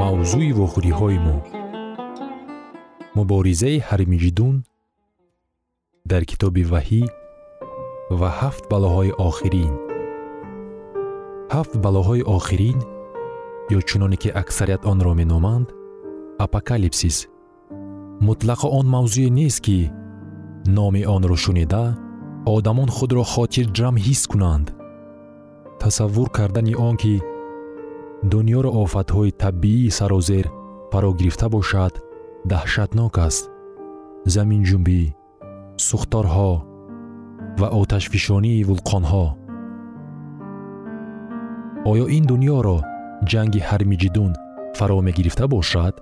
мавзӯи 0.00 0.50
вохӯриҳои 0.58 1.18
мо. 1.26 1.36
Муборизаи 3.16 3.78
ҳармиҷидун 3.88 4.56
дар 6.10 6.22
китоби 6.30 6.62
ваҳӣ 6.72 7.02
ва 8.18 8.28
ҳафт 8.40 8.64
балоҳои 8.72 9.12
охирин. 9.28 9.72
ҳафт 11.54 11.74
балоҳои 11.84 12.22
охирин 12.36 12.78
ё 13.76 13.78
чуноне 13.88 14.16
ки 14.22 14.28
аксарият 14.42 14.82
онро 14.92 15.12
меноманд 15.20 15.68
апокалипсис. 16.44 17.16
Мутлақо 18.26 18.66
он 18.78 18.86
мавзӯе 18.94 19.28
нест 19.38 19.60
ки 19.66 19.78
номи 20.76 21.02
онро 21.14 21.36
шунида 21.44 21.84
одамон 22.56 22.88
худро 22.96 23.22
хотирҷам 23.32 23.94
ҳис 24.04 24.22
кунанд. 24.30 24.66
Тасаввур 25.80 26.28
кардани 26.36 26.74
он 26.88 26.94
ки 27.02 27.14
дуньёро 28.30 28.70
офатҳои 28.82 29.36
табиӣ 29.42 29.90
сарозер 29.98 30.46
фаро 30.90 31.10
гирифта 31.18 31.46
бошад 31.56 31.94
даҳшатнок 32.50 33.14
аст. 33.26 33.44
Заминҷунбӣ 34.34 35.00
сӯхторҳо 35.86 36.52
ва 37.60 37.68
оташфишонии 37.80 38.66
вулқонҳо. 38.68 39.26
Оё 41.90 42.06
ин 42.16 42.24
дуньёро 42.30 42.78
ҷанги 43.30 43.60
ҳармиҷидун 43.68 44.32
фаро 44.78 44.98
мегирифта 45.08 45.44
бошад? 45.54 45.94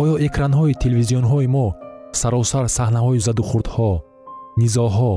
Оё 0.00 0.14
экранҳои 0.26 0.78
телевизионҳои 0.82 1.48
мо 1.56 1.66
саросар 2.20 2.64
саҳнаҳои 2.76 3.24
задухурдҳо 3.26 3.90
низоъҳо 4.60 5.14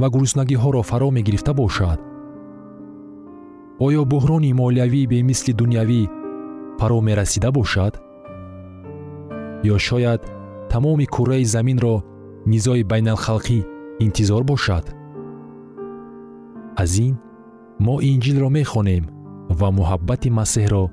ва 0.00 0.06
гуруснагиҳоро 0.14 0.82
фаро 0.90 1.08
мегирифта 1.16 1.52
бошад? 1.62 1.98
Оё 3.86 4.02
буҳрони 4.12 4.52
молиявӣ 4.60 5.02
бемисли 5.12 5.52
дунявӣ 5.60 6.02
фаро 6.78 6.98
мерасида 7.08 7.50
бошад? 7.58 7.94
Ё 9.74 9.76
шояд 9.88 10.20
тамоми 10.72 11.06
кураи 11.14 11.44
заминро 11.54 11.96
низои 12.46 12.82
байналхалқӣ 12.90 13.58
интизор 14.04 14.42
бошад. 14.44 14.84
Аз 16.82 16.92
ин 17.06 17.14
мо 17.86 17.94
инҷилро 18.12 18.48
мехонем 18.58 19.04
ва 19.58 19.68
муҳаббати 19.78 20.28
масеҳро 20.38 20.84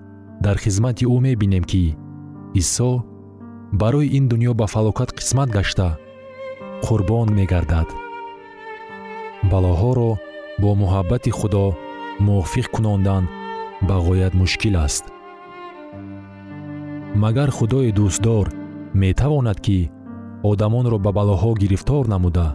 дар 0.45 0.57
хизмати 0.63 1.05
ӯ 1.15 1.17
мебинем 1.25 1.63
ки 1.71 1.83
исо 2.61 2.91
барои 3.81 4.13
ин 4.17 4.25
дуньё 4.31 4.53
ба 4.59 4.65
фалокат 4.73 5.09
қисмат 5.17 5.49
гашта 5.57 5.89
қурбон 6.85 7.27
мегардад. 7.37 7.89
Балоҳоро 9.51 10.11
бо 10.61 10.69
муҳаббати 10.81 11.31
худо 11.39 11.65
мувофиқ 12.25 12.67
кунондан 12.75 13.23
ба 13.87 13.95
ғоят 14.05 14.33
мушкил 14.39 14.75
аст. 14.85 15.05
Магар 17.23 17.49
худои 17.57 17.91
дӯстдор 17.97 18.45
метавонад 19.01 19.59
ки 19.65 19.79
одамонро 20.43 20.97
ба 21.05 21.11
балоҳо 21.11 21.51
гирифтор 21.61 22.03
намуда 22.07 22.47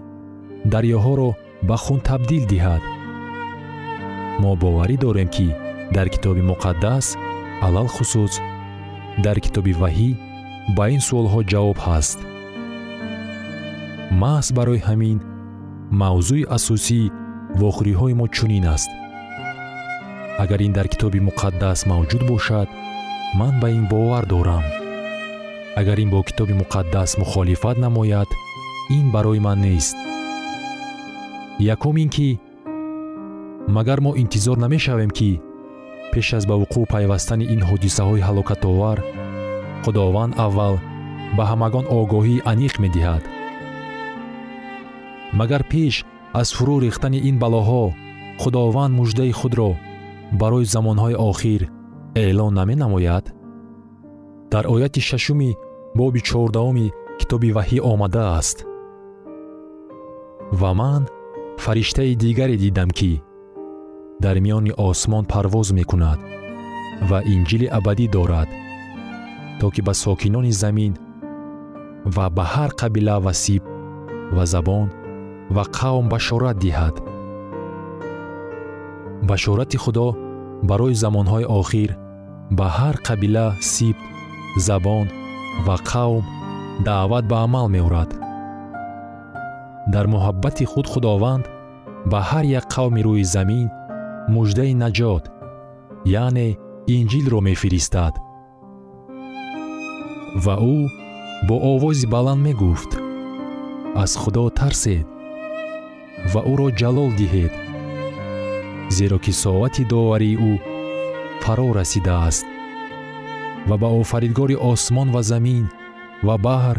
дарёҳоро 0.72 1.30
ба 1.68 1.76
хун 1.84 2.00
табдил 2.08 2.44
диҳад. 2.52 2.82
Мо 4.42 4.52
боварӣ 4.62 4.96
дорем 5.04 5.28
ки 5.36 5.48
дар 5.94 6.08
китоби 6.14 6.42
муқаддас 6.50 7.06
алалхусус 7.66 8.34
дар 9.24 9.36
китоби 9.44 9.72
ваҳӣ 9.82 10.10
ба 10.76 10.84
ин 10.94 11.00
суолҳо 11.08 11.40
ҷавоб 11.52 11.78
ҳаст. 11.86 12.18
Маҳз 14.22 14.48
барои 14.56 14.84
ҳамин 14.88 15.18
мавзӯи 16.00 16.48
асосии 16.56 17.12
вохӯриҳои 17.60 18.14
мо 18.20 18.26
чунин 18.36 18.64
аст. 18.74 18.90
Агар 20.42 20.60
ин 20.66 20.72
дар 20.78 20.86
китоби 20.92 21.20
муқаддас 21.28 21.78
мавҷуд 21.92 22.22
бошад 22.32 22.68
ман 23.38 23.54
ба 23.62 23.68
ин 23.78 23.84
бовар 23.92 24.24
дорам 24.34 24.64
агар 25.76 25.98
ин 25.98 26.10
бо 26.10 26.22
китоби 26.22 26.54
муқаддас 26.54 27.18
мухолифат 27.18 27.78
намояд 27.78 28.28
ин 28.90 29.10
барои 29.10 29.40
ман 29.40 29.60
нест. 29.60 29.96
Якум 31.58 31.96
ин 31.96 32.08
ки 32.08 32.38
магар 33.68 34.00
мо 34.00 34.14
интизор 34.16 34.56
намешавем 34.56 35.10
ки 35.10 35.40
пеш 36.12 36.32
аз 36.32 36.46
ба 36.46 36.54
вуқӯъ 36.54 36.86
пайвастани 36.86 37.44
ин 37.54 37.60
ҳодисаҳои 37.68 38.24
ҳалокатовар 38.28 38.98
худованд 39.84 40.34
аввал 40.46 40.74
ба 41.36 41.44
ҳамагон 41.50 41.86
огоҳии 41.98 42.44
аниқ 42.52 42.74
медиҳад. 42.84 43.24
Магар 45.38 45.62
пеш 45.72 45.94
аз 46.40 46.48
фурӯ 46.56 46.76
рехтани 46.84 47.18
ин 47.28 47.36
балоҳо 47.42 47.84
худованд 48.42 48.92
муждаи 48.98 49.32
худро 49.40 49.70
барои 50.40 50.70
замонҳои 50.74 51.20
охир 51.30 51.62
эълон 52.24 52.52
наменамояд 52.58 53.24
дар 54.52 54.64
ояти 54.74 55.00
шашуми 55.00 55.50
боби 55.98 56.20
чордаҳуми 56.28 56.86
китоби 57.20 57.50
ваҳӣ 57.56 57.78
омадааст. 57.92 58.58
Ва 60.60 60.70
ман 60.80 61.02
фариштаи 61.64 62.14
дигаре 62.22 62.56
дидам 62.64 62.90
ки 62.98 63.12
дар 64.24 64.36
миёни 64.44 64.72
осмон 64.88 65.24
парвоз 65.32 65.68
мекунад 65.78 66.20
ва 67.08 67.18
инҷили 67.34 67.66
абадӣ 67.78 68.06
дорад 68.16 68.48
то 69.58 69.66
ки 69.74 69.80
ба 69.86 69.94
сокинони 70.02 70.52
замин 70.62 70.92
ва 72.14 72.26
ба 72.36 72.44
ҳар 72.54 72.70
қабила 72.80 73.16
ва 73.24 73.32
сиб 73.42 73.62
ва 74.36 74.44
забон 74.54 74.86
ва 75.54 75.64
қавм 75.78 76.06
башорат 76.14 76.56
диҳад. 76.64 76.96
Башорати 79.30 79.76
худо 79.84 80.08
барои 80.68 80.94
замонҳои 81.02 81.50
охир 81.60 81.90
ба 82.58 82.66
ҳар 82.78 82.96
қабила 83.08 83.46
сибт 83.72 84.02
забон 84.68 85.06
ва 85.66 85.76
қавм 85.90 86.24
даъват 86.86 87.24
ба 87.30 87.36
амал 87.46 87.68
меорад. 87.68 88.10
Дар 89.92 90.06
муҳаббати 90.14 90.64
худ 90.72 90.86
худованд 90.92 91.44
ба 92.10 92.20
ҳар 92.30 92.44
як 92.58 92.64
қавми 92.74 93.00
рӯи 93.06 93.24
замин 93.34 93.68
муждаи 94.34 94.74
наҷот 94.82 95.24
яъне 96.22 96.48
инҷилро 96.96 97.40
мефиристад. 97.48 98.14
Ва 100.44 100.54
ӯ 100.74 100.76
бо 101.48 101.56
овози 101.72 102.06
баланд 102.14 102.40
мегуфт 102.46 102.90
аз 104.02 104.12
худо 104.22 104.44
тарсед 104.58 105.06
ва 106.32 106.40
ӯро 106.52 106.68
ҷалол 106.80 107.10
диҳед 107.20 107.54
зеро 108.96 109.18
ки 109.24 109.32
соати 109.42 109.82
доварии 109.92 110.40
ӯ 110.50 110.52
фаро 111.42 111.68
расидааст 111.78 112.46
ва 113.68 113.76
ба 113.82 113.88
офаридгори 114.00 114.56
осмон 114.72 115.08
ва 115.14 115.22
замин 115.22 115.64
ва 116.26 116.36
баҳр 116.46 116.78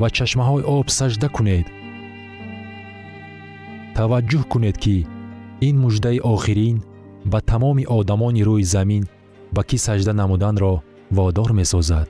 ва 0.00 0.08
чашмаҳои 0.16 0.66
об 0.76 0.86
сажда 0.98 1.28
кунед. 1.36 1.66
Таваҷҷӯҳ 3.96 4.42
кунед 4.52 4.76
ки 4.84 4.96
ин 5.68 5.76
муждаи 5.84 6.18
охирин 6.34 6.76
ба 7.32 7.38
тамоми 7.50 7.84
одамони 7.98 8.42
рӯи 8.48 8.64
замин 8.74 9.04
ба 9.54 9.62
кӣ 9.68 9.76
сажда 9.86 10.12
намуданро 10.20 10.74
водор 11.16 11.50
месозад? 11.60 12.08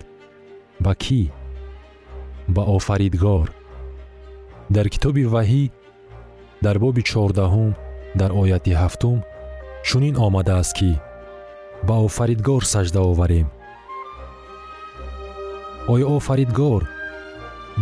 Ба 0.84 0.92
кӣ? 1.02 1.20
Ба 2.54 2.62
офаридгор. 2.76 3.46
Дар 4.74 4.86
китоби 4.94 5.24
ваҳӣ 5.34 5.64
дар 6.64 6.76
боби 6.84 7.02
чордаҳум 7.10 7.70
дар 8.20 8.30
ояти 8.42 8.72
ҳафтум 8.82 9.18
чунин 9.86 10.14
омадааст 10.26 10.72
ки 10.78 10.90
ба 11.88 11.94
офаридгор 12.06 12.62
сажда 12.74 13.00
оварем 13.10 13.48
оё 15.88 16.16
офаридгор 16.16 16.88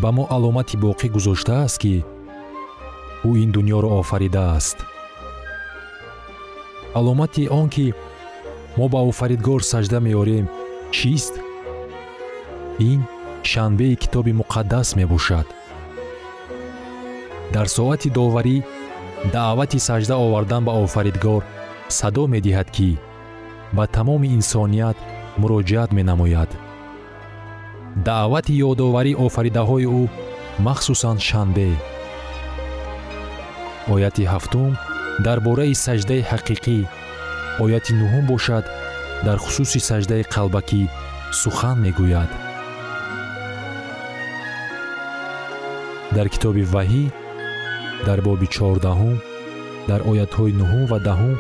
ба 0.03 0.11
мо 0.13 0.27
аломати 0.31 0.77
боқӣ 0.77 1.09
гузоштааст 1.15 1.79
ки 1.83 1.95
ӯ 3.29 3.31
ин 3.43 3.51
дуньёро 3.55 3.89
офаридааст. 4.01 4.79
Аломати 6.99 7.43
он 7.59 7.69
ки 7.69 7.95
мо 8.77 8.89
ба 8.89 9.01
офаридгор 9.11 9.63
сажда 9.63 9.99
меорем 10.01 10.47
чист? 10.91 11.35
Ин 12.79 13.01
шанбеи 13.43 13.95
китоби 14.03 14.33
муқаддас 14.41 14.89
мебошад. 14.97 15.47
Дар 17.53 17.67
соати 17.77 18.09
доварӣ 18.17 18.57
даъвати 19.33 19.79
сажда 19.79 20.17
овардан 20.25 20.65
ба 20.65 20.73
офаридгор 20.85 21.43
садо 21.89 22.25
медиҳад 22.35 22.69
ки 22.77 22.99
ба 23.77 23.85
тамоми 23.87 24.29
инсоният 24.39 24.97
муроҷиат 25.41 25.91
менамояд 25.99 26.51
даъвати 27.96 28.55
ёдоварӣ 28.70 29.12
офаридаҳои 29.26 29.87
ӯ 30.00 30.03
махсусан 30.66 31.18
шанбе. 31.29 31.70
Ояти 33.94 34.24
ҳафтум 34.33 34.72
дар 35.26 35.38
бораи 35.46 35.74
саҷдаи 35.85 36.22
ҳақиқӣ. 36.31 36.79
Ояти 37.64 37.92
нуҳум 38.00 38.24
бошад 38.33 38.64
дар 39.26 39.38
хусуси 39.44 39.81
саҷдаи 39.88 40.22
қалбакӣ 40.35 40.83
сухан 41.40 41.76
мегӯяд. 41.85 42.31
Дар 46.16 46.26
китоби 46.35 46.64
ваҳӣ 46.74 47.05
дар 48.07 48.18
боби 48.26 48.46
чордаҳум 48.57 49.16
дар 49.88 50.00
оятҳои 50.11 50.53
нуҳум 50.61 50.85
ва 50.90 50.98
даҳум 51.09 51.37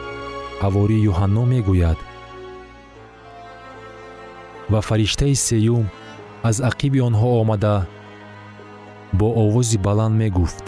ҳавории 0.62 1.04
юҳанно 1.10 1.42
мегӯяд. 1.52 1.98
Ва 4.72 4.80
фариштаи 4.88 5.34
сеюм 5.48 5.86
аз 6.48 6.56
ақиби 6.70 7.00
онҳо 7.08 7.28
омада 7.42 7.76
бо 9.18 9.28
овози 9.44 9.78
баланд 9.86 10.14
мегуфт. 10.22 10.66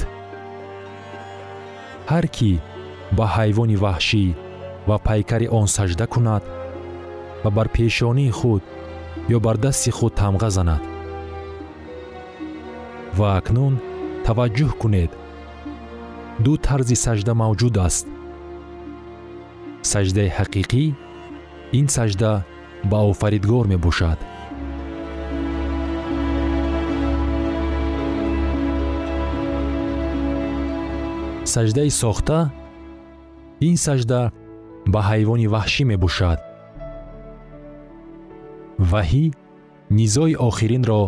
Ҳар 2.10 2.26
кӣ 2.36 2.50
ба 3.16 3.24
ҳайвони 3.36 3.80
ваҳшӣ 3.84 4.24
ва 4.88 4.96
пайкари 5.06 5.46
он 5.58 5.66
сажда 5.76 6.06
кунад 6.14 6.44
ва 7.42 7.50
бар 7.56 7.68
пешонии 7.76 8.36
худ 8.38 8.62
ё 9.34 9.38
бар 9.46 9.56
дасти 9.64 9.90
худ 9.98 10.12
тамға 10.20 10.48
занад. 10.56 10.82
Ва 13.18 13.28
акнун 13.38 13.74
таваҷҷӯҳ 14.26 14.70
кунед. 14.82 15.10
Ду 16.44 16.52
тарзи 16.66 16.96
сажда 17.04 17.32
мавҷуд 17.42 17.74
аст. 17.86 18.06
Саҷдаи 19.90 20.34
ҳақиқӣ 20.38 20.84
ин 21.78 21.86
саҷда 21.96 22.30
ба 22.90 22.98
офаридгор 23.12 23.64
мебошад 23.72 24.18
саҷдаи 31.54 31.90
сохта 32.02 32.38
ин 33.68 33.76
саҷда 33.86 34.20
ба 34.92 35.00
ҳайвони 35.10 35.46
ваҳшӣ 35.54 35.82
мебошад. 35.92 36.38
Ваҳӣ 38.90 39.24
низои 39.98 40.34
охиринро 40.48 41.02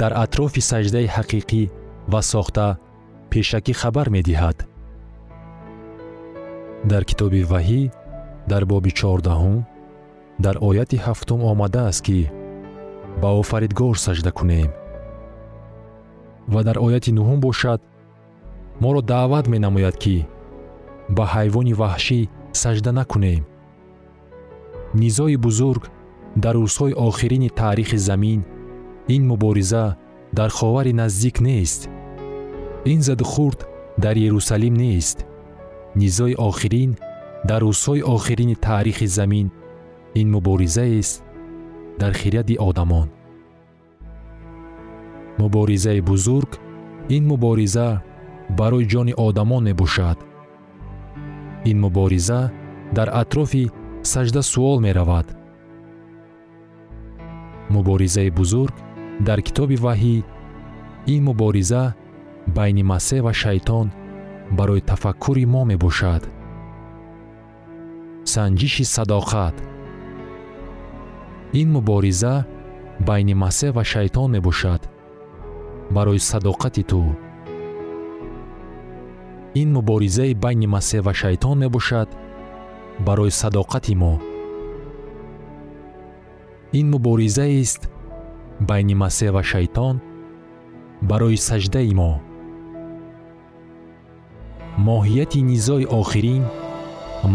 дар 0.00 0.12
атрофи 0.24 0.60
саҷдаи 0.70 1.12
ҳақиқӣ 1.16 1.62
ва 2.12 2.20
сохта 2.32 2.66
пешакӣ 3.30 3.72
хабар 3.80 4.06
медиҳад. 4.16 4.58
Дар 6.90 7.02
китоби 7.10 7.42
ваҳӣ 7.52 7.82
дар 8.50 8.62
боби 8.72 8.90
чордаҳум 9.00 9.58
дар 10.44 10.56
ояти 10.68 10.96
ҳафтум 11.06 11.40
омадааст 11.52 12.00
ки 12.06 12.18
ба 13.20 13.28
офаридгор 13.40 13.96
сажда 14.06 14.30
кунем. 14.38 14.70
Ва 16.52 16.60
дар 16.68 16.76
ояти 16.86 17.10
нуҳум 17.18 17.38
бошад 17.46 17.80
моро 18.80 19.02
даъват 19.02 19.46
менамояд 19.48 19.96
ки 20.02 20.26
ба 21.16 21.24
ҳайвони 21.34 21.74
ваҳшӣ 21.80 22.20
сажда 22.52 22.92
накунем. 22.92 23.42
Низои 24.94 25.36
бузург 25.36 25.82
дар 26.44 26.54
рӯзҳои 26.62 26.94
охирини 27.08 27.50
таърихи 27.60 27.98
замин 28.08 28.40
ин 29.14 29.22
мубориза 29.30 29.84
дар 30.38 30.50
ховари 30.58 30.92
наздик 30.92 31.36
нест. 31.40 31.80
Ин 32.92 33.00
задухурд 33.08 33.60
дар 33.98 34.16
ерусалим 34.28 34.74
нест. 34.74 35.18
Низои 35.96 36.34
охирин 36.48 36.90
дар 37.48 37.62
рӯзҳои 37.62 38.02
охирини 38.14 38.56
таърихи 38.66 39.06
замин 39.06 39.50
ин 40.14 40.30
муборизаест 40.30 41.24
дар 42.00 42.12
хиряди 42.20 42.56
одамон. 42.68 43.08
Муборизаи 45.38 46.00
бузург 46.00 46.50
ин 47.08 47.26
мубориза 47.26 47.88
барои 48.58 48.88
ҷони 48.92 49.14
одамон 49.26 49.62
мебошад. 49.68 50.18
Ин 51.70 51.76
мубориза 51.84 52.40
дар 52.96 53.08
атрофи 53.22 53.64
сажда 54.02 54.42
суол 54.42 54.78
меравад. 54.86 55.26
Муборизаи 57.74 58.30
бузург 58.30 58.74
дар 59.26 59.38
китоби 59.46 59.76
ваҳӣ 59.84 60.16
ин 61.14 61.20
мубориза 61.28 61.82
байни 62.56 62.82
масеҳ 62.92 63.20
ва 63.26 63.32
шайтон 63.42 63.86
барои 64.58 64.86
тафаккури 64.90 65.44
мо 65.54 65.62
мебошад. 65.70 66.22
Санҷиши 68.34 68.84
садоқат. 68.96 69.56
Ин 71.60 71.68
мубориза 71.76 72.34
байни 73.08 73.34
масеҳ 73.44 73.70
ва 73.76 73.84
шайтон 73.92 74.28
мебошад. 74.36 74.82
Барои 75.96 76.20
садоқати 76.30 76.82
ту 76.90 77.02
ин 79.54 79.68
муборизаи 79.76 80.34
байни 80.34 80.66
масеҳ 80.74 81.00
ва 81.06 81.12
шайтон 81.22 81.56
мебошад 81.64 82.08
барои 83.06 83.32
садоқати 83.40 83.94
мо. 84.02 84.14
ин 86.78 86.86
муборизаест 86.94 87.82
байни 88.68 88.94
масеҳ 89.02 89.30
ва 89.36 89.42
шайтон 89.52 89.94
барои 91.10 91.38
саҷдаи 91.48 91.92
мо. 92.00 92.12
моҳияти 94.88 95.40
низои 95.50 95.86
охирин 96.00 96.42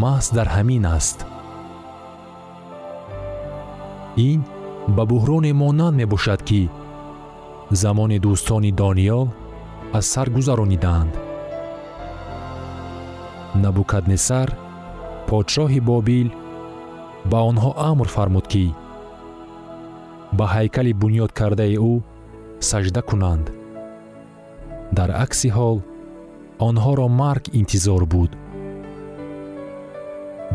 маҳз 0.04 0.26
дар 0.38 0.48
ҳамин 0.56 0.84
аст. 0.98 1.20
ин 4.30 4.40
ба 4.96 5.04
буҳроне 5.12 5.52
монанд 5.62 5.96
мебошад 6.02 6.42
ки 6.50 6.62
замони 7.82 8.18
дӯстони 8.26 8.72
дониёл 8.82 9.28
аз 9.98 10.06
сар 10.14 10.28
гузаронидаанд 10.38 11.14
набукаднесар 13.56 14.50
подшоҳи 15.28 15.80
бобил 15.90 16.30
ба 17.32 17.40
онҳо 17.50 17.72
амр 17.90 18.08
фармуд 18.16 18.46
ки 18.54 18.66
ба 20.38 20.46
ҳайкали 20.56 20.94
бунёд 21.02 21.32
кардаи 21.40 21.76
ӯ 21.92 21.94
сажда 22.70 23.02
кунанд. 23.10 23.46
Дар 24.98 25.10
акси 25.26 25.50
ҳол 25.58 25.78
онҳоро 26.68 27.08
марг 27.22 27.44
интизор 27.60 28.04
буд. 28.14 28.32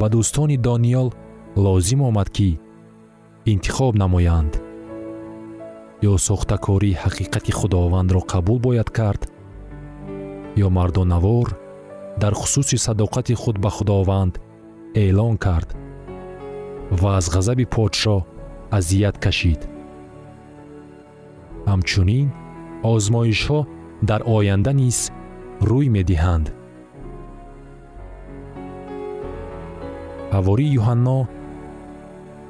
Ба 0.01 0.07
дӯстони 0.13 0.57
дониёл 0.69 1.09
лозим 1.65 2.01
омад 2.09 2.29
ки 2.37 2.51
интихоб 3.53 3.95
намоянд. 4.03 4.53
Ё 6.11 6.15
сохтакории 6.29 6.99
ҳақиқати 7.03 7.53
худовандро 7.59 8.21
қабул 8.33 8.59
бояд 8.67 8.91
кард 8.99 9.23
ё 10.65 10.69
мардонавор 10.77 11.49
дар 12.23 12.33
хусуси 12.41 12.77
садоқати 12.87 13.35
худ 13.43 13.57
ба 13.65 13.71
худованд 13.77 14.35
эълон 14.95 15.37
кард 15.45 15.69
ва 17.01 17.11
аз 17.19 17.27
ғазаби 17.35 17.67
подшоҳ 17.75 18.21
азият 18.79 19.17
кашид. 19.25 19.61
Ҳамчунин 21.71 22.27
озмоишҳо 22.93 23.61
дар 24.09 24.21
оянда 24.37 24.73
низ 24.81 24.99
рӯй 25.69 25.87
медиҳанд. 25.97 26.47
Ҳавории 30.35 30.75
юҳанно 30.81 31.19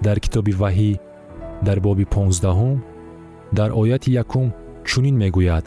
дар 0.06 0.18
китоби 0.24 0.52
ваҳӣ 0.62 0.92
дар 1.66 1.78
боби 1.86 2.04
понздаҳум 2.14 2.78
дар 3.58 3.70
ояти 3.80 4.10
якум 4.22 4.48
чунин 4.88 5.16
мегӯяд 5.22 5.64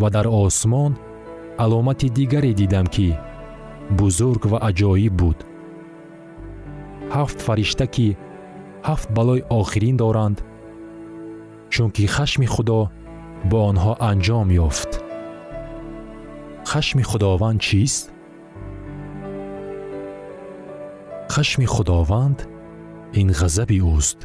ва 0.00 0.08
дар 0.16 0.26
осмон 0.44 0.92
аломати 1.58 2.08
дигаре 2.08 2.52
дидам 2.52 2.86
ки 2.86 3.16
бузург 3.90 4.42
ва 4.46 4.58
аҷоиб 4.68 5.12
буд 5.20 5.38
ҳафт 7.14 7.38
фаришта 7.46 7.86
ки 7.94 8.08
ҳафт 8.88 9.08
балои 9.16 9.42
охирин 9.60 9.96
доранд 9.96 10.38
чунки 11.72 12.04
хашми 12.06 12.46
худо 12.54 12.80
бо 13.50 13.58
онҳо 13.70 13.92
анҷом 14.10 14.48
ёфт 14.66 14.90
хашми 16.70 17.02
худованд 17.10 17.60
чист 17.66 18.04
хашми 21.34 21.66
худованд 21.74 22.38
ин 23.20 23.28
ғазаби 23.40 23.78
ӯст 23.96 24.18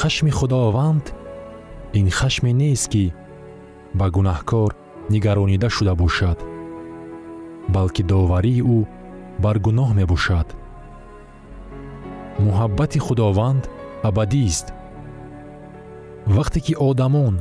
хашми 0.00 0.30
худованд 0.38 1.06
ин 1.98 2.06
хашме 2.18 2.52
нест 2.60 2.86
ки 2.92 3.04
ба 3.98 4.06
гунаҳкор 4.14 4.70
нигаронида 5.12 5.68
шуда 5.76 5.94
бошад 6.02 6.38
балки 7.74 8.02
доварии 8.12 8.62
ӯ 8.76 8.78
бар 9.44 9.56
гуноҳ 9.66 9.90
мебошад. 10.00 10.48
Муҳаббати 12.44 12.98
худованд 13.06 13.64
абадист 14.08 14.66
вақте 16.36 16.58
ки 16.66 16.74
одамон 16.88 17.34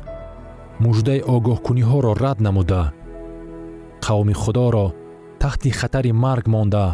муждаи 0.84 1.21
огоҳкуниҳоро 1.36 2.12
рад 2.23 2.38
намуда 2.45 2.84
қавми 4.05 4.36
худоро 4.41 4.88
таҳти 5.41 5.69
хатари 5.79 6.12
марг 6.25 6.45
монда 6.53 6.86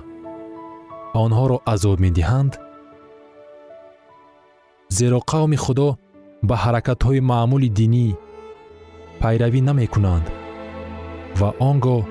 онҳоро 1.23 1.57
азоб 1.73 1.97
медиҳанд 2.05 2.53
зеро 4.97 5.19
қавми 5.31 5.57
худо 5.65 5.89
ба 6.47 6.55
ҳаракатҳои 6.63 7.25
маъмули 7.31 7.69
динӣ 7.79 8.07
пайравӣ 9.21 9.61
намекунанд 9.69 10.25
ва 11.39 11.49
он 11.69 11.75
гоҳ 11.85 12.01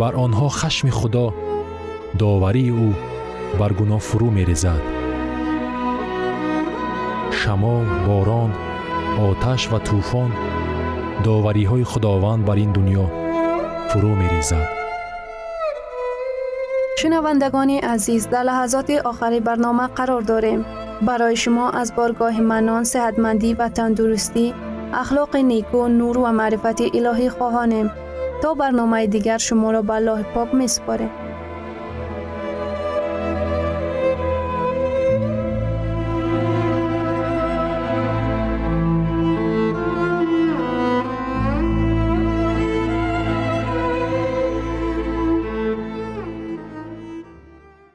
бар 0.00 0.12
онҳо 0.24 0.48
хашми 0.60 0.92
худо 0.98 1.26
доварии 2.22 2.72
ӯ 2.86 2.88
бар 3.60 3.72
гуноҳ 3.78 4.00
фурӯ 4.08 4.28
мерезад 4.38 4.82
шамол 7.40 7.84
борон 8.06 8.50
оташ 9.28 9.62
ва 9.72 9.78
тӯфон 9.88 10.30
довариҳои 11.26 11.88
худованд 11.92 12.42
бар 12.48 12.58
ин 12.64 12.70
дуньё 12.76 13.06
фурӯ 13.90 14.12
мерезад 14.22 14.66
шунавандагони 17.00 17.78
азиз 17.94 18.22
дар 18.32 18.44
лаҳазоти 18.48 18.96
охари 19.10 19.40
барнома 19.48 19.86
қарор 19.98 20.22
дорем 20.32 20.60
барои 21.08 21.36
шумо 21.42 21.66
аз 21.80 21.88
боргоҳи 21.98 22.42
манон 22.52 22.82
сеҳатмандӣ 22.92 23.50
ва 23.60 23.68
тандурустӣ 23.78 24.46
ахлоқи 25.02 25.40
неку 25.52 25.80
нур 25.98 26.16
ва 26.24 26.30
маърифати 26.40 26.86
илоҳӣ 28.42 28.50
хоҳонем 28.50 28.50
то 28.50 28.54
барномаи 28.54 29.06
дигар 29.06 29.38
шуморо 29.38 29.82
ба 29.82 29.94
аллоҳи 29.94 30.24
пок 30.34 30.48
месупорем 30.60 31.21